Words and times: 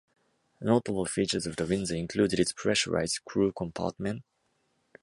Notable 0.61 1.05
features 1.05 1.45
of 1.45 1.57
the 1.57 1.65
Windsor 1.67 1.95
included 1.95 2.39
its 2.39 2.53
pressurised 2.53 3.23
crew 3.23 3.51
compartment. 3.51 4.23